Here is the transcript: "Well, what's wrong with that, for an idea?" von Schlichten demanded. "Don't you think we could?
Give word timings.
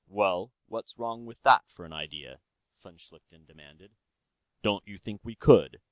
"Well, 0.07 0.51
what's 0.65 0.97
wrong 0.97 1.27
with 1.27 1.39
that, 1.43 1.69
for 1.69 1.85
an 1.85 1.93
idea?" 1.93 2.39
von 2.79 2.97
Schlichten 2.97 3.45
demanded. 3.45 3.91
"Don't 4.63 4.87
you 4.87 4.97
think 4.97 5.21
we 5.23 5.35
could? 5.35 5.79